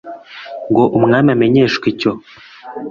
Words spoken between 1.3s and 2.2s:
amenyeshwe icyo